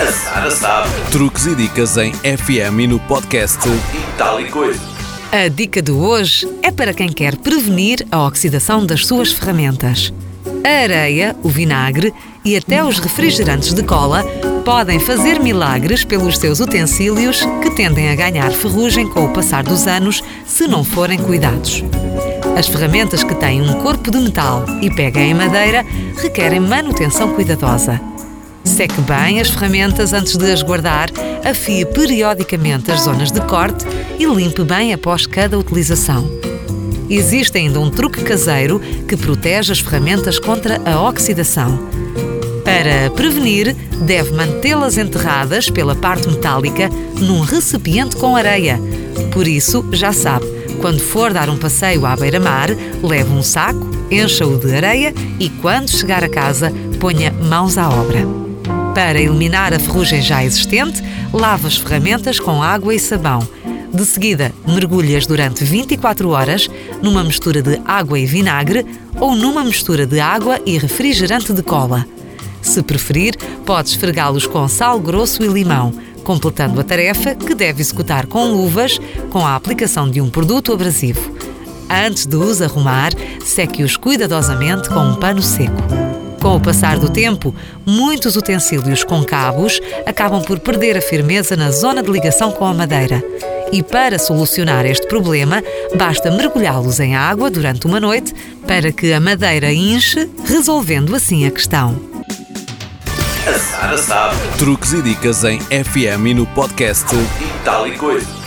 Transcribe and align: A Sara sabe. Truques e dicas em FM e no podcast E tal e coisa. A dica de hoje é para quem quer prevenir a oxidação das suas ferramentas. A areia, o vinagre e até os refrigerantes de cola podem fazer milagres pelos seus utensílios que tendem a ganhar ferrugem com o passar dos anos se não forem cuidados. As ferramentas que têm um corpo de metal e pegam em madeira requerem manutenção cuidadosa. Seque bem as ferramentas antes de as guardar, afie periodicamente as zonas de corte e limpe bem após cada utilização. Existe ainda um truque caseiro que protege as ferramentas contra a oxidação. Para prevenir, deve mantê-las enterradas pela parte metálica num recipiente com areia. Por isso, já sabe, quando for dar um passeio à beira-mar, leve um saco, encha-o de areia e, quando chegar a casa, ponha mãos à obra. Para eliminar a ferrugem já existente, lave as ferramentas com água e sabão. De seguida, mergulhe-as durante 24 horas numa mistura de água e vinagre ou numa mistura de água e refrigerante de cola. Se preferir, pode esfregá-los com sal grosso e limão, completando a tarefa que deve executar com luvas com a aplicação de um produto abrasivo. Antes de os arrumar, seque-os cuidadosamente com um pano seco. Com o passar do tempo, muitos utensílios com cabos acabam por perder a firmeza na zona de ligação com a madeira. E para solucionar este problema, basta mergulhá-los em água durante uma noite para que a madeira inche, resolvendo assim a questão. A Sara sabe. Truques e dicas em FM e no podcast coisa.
A 0.00 0.10
Sara 0.10 0.50
sabe. 0.50 0.90
Truques 1.12 1.46
e 1.46 1.54
dicas 1.54 1.96
em 1.96 2.12
FM 2.12 2.80
e 2.80 2.86
no 2.88 2.98
podcast 2.98 3.60
E 3.68 4.18
tal 4.18 4.40
e 4.40 4.50
coisa. 4.50 4.80
A 5.30 5.46
dica 5.46 5.80
de 5.80 5.92
hoje 5.92 6.48
é 6.62 6.72
para 6.72 6.92
quem 6.92 7.08
quer 7.08 7.36
prevenir 7.36 8.04
a 8.10 8.26
oxidação 8.26 8.84
das 8.84 9.06
suas 9.06 9.30
ferramentas. 9.30 10.12
A 10.64 10.82
areia, 10.82 11.36
o 11.44 11.48
vinagre 11.48 12.12
e 12.44 12.56
até 12.56 12.82
os 12.82 12.98
refrigerantes 12.98 13.72
de 13.72 13.84
cola 13.84 14.24
podem 14.64 14.98
fazer 14.98 15.38
milagres 15.38 16.04
pelos 16.04 16.38
seus 16.38 16.58
utensílios 16.58 17.42
que 17.62 17.70
tendem 17.70 18.10
a 18.10 18.16
ganhar 18.16 18.50
ferrugem 18.50 19.08
com 19.08 19.26
o 19.26 19.32
passar 19.32 19.62
dos 19.62 19.86
anos 19.86 20.24
se 20.44 20.66
não 20.66 20.82
forem 20.82 21.20
cuidados. 21.20 21.84
As 22.58 22.66
ferramentas 22.66 23.22
que 23.22 23.34
têm 23.36 23.62
um 23.62 23.74
corpo 23.80 24.10
de 24.10 24.18
metal 24.18 24.64
e 24.82 24.92
pegam 24.92 25.22
em 25.22 25.34
madeira 25.34 25.86
requerem 26.16 26.58
manutenção 26.58 27.32
cuidadosa. 27.34 28.00
Seque 28.64 29.00
bem 29.02 29.40
as 29.40 29.50
ferramentas 29.50 30.12
antes 30.12 30.36
de 30.36 30.50
as 30.50 30.62
guardar, 30.62 31.10
afie 31.44 31.84
periodicamente 31.84 32.90
as 32.90 33.02
zonas 33.02 33.30
de 33.30 33.40
corte 33.42 33.84
e 34.18 34.24
limpe 34.24 34.64
bem 34.64 34.92
após 34.92 35.26
cada 35.26 35.58
utilização. 35.58 36.28
Existe 37.08 37.58
ainda 37.58 37.78
um 37.78 37.90
truque 37.90 38.24
caseiro 38.24 38.80
que 39.06 39.16
protege 39.16 39.72
as 39.72 39.80
ferramentas 39.80 40.38
contra 40.38 40.80
a 40.84 41.00
oxidação. 41.00 41.78
Para 42.64 43.10
prevenir, 43.14 43.76
deve 44.06 44.32
mantê-las 44.32 44.96
enterradas 44.96 45.68
pela 45.68 45.94
parte 45.94 46.26
metálica 46.28 46.88
num 47.20 47.40
recipiente 47.40 48.16
com 48.16 48.34
areia. 48.34 48.80
Por 49.32 49.46
isso, 49.46 49.84
já 49.92 50.12
sabe, 50.12 50.46
quando 50.80 51.00
for 51.00 51.32
dar 51.32 51.50
um 51.50 51.58
passeio 51.58 52.06
à 52.06 52.16
beira-mar, 52.16 52.70
leve 53.02 53.30
um 53.30 53.42
saco, 53.42 53.86
encha-o 54.10 54.58
de 54.58 54.74
areia 54.74 55.14
e, 55.38 55.50
quando 55.50 55.90
chegar 55.90 56.24
a 56.24 56.28
casa, 56.28 56.72
ponha 56.98 57.30
mãos 57.30 57.76
à 57.76 57.88
obra. 57.88 58.53
Para 58.94 59.20
eliminar 59.20 59.74
a 59.74 59.78
ferrugem 59.78 60.22
já 60.22 60.44
existente, 60.44 61.02
lave 61.32 61.66
as 61.66 61.76
ferramentas 61.76 62.38
com 62.38 62.62
água 62.62 62.94
e 62.94 62.98
sabão. 62.98 63.46
De 63.92 64.04
seguida, 64.04 64.52
mergulhe-as 64.66 65.26
durante 65.26 65.64
24 65.64 66.28
horas 66.30 66.68
numa 67.02 67.24
mistura 67.24 67.60
de 67.60 67.80
água 67.84 68.18
e 68.18 68.24
vinagre 68.24 68.86
ou 69.20 69.34
numa 69.34 69.64
mistura 69.64 70.06
de 70.06 70.20
água 70.20 70.60
e 70.64 70.78
refrigerante 70.78 71.52
de 71.52 71.62
cola. 71.62 72.06
Se 72.62 72.82
preferir, 72.82 73.36
pode 73.66 73.90
esfregá-los 73.90 74.46
com 74.46 74.66
sal 74.68 74.98
grosso 75.00 75.42
e 75.42 75.48
limão, 75.48 75.92
completando 76.22 76.80
a 76.80 76.84
tarefa 76.84 77.34
que 77.34 77.54
deve 77.54 77.82
executar 77.82 78.26
com 78.26 78.46
luvas 78.46 78.98
com 79.30 79.44
a 79.44 79.56
aplicação 79.56 80.08
de 80.08 80.20
um 80.20 80.30
produto 80.30 80.72
abrasivo. 80.72 81.32
Antes 81.90 82.26
de 82.26 82.36
os 82.36 82.62
arrumar, 82.62 83.12
seque-os 83.44 83.96
cuidadosamente 83.96 84.88
com 84.88 85.00
um 85.00 85.16
pano 85.16 85.42
seco. 85.42 86.03
Com 86.54 86.58
o 86.58 86.62
passar 86.62 87.00
do 87.00 87.08
tempo, 87.08 87.52
muitos 87.84 88.36
utensílios 88.36 89.02
com 89.02 89.24
cabos 89.24 89.80
acabam 90.06 90.40
por 90.40 90.60
perder 90.60 90.96
a 90.96 91.02
firmeza 91.02 91.56
na 91.56 91.72
zona 91.72 92.00
de 92.00 92.08
ligação 92.08 92.52
com 92.52 92.64
a 92.64 92.72
madeira. 92.72 93.24
E 93.72 93.82
para 93.82 94.20
solucionar 94.20 94.86
este 94.86 95.04
problema, 95.08 95.60
basta 95.96 96.30
mergulhá-los 96.30 97.00
em 97.00 97.16
água 97.16 97.50
durante 97.50 97.88
uma 97.88 97.98
noite 97.98 98.32
para 98.68 98.92
que 98.92 99.12
a 99.12 99.18
madeira 99.18 99.72
inche, 99.72 100.30
resolvendo 100.44 101.16
assim 101.16 101.44
a 101.44 101.50
questão. 101.50 102.00
A 103.48 103.58
Sara 103.58 103.98
sabe. 103.98 104.36
Truques 104.56 104.92
e 104.92 105.02
dicas 105.02 105.42
em 105.42 105.58
FM 105.58 106.26
e 106.28 106.34
no 106.34 106.46
podcast 106.46 107.04
coisa. 107.98 108.43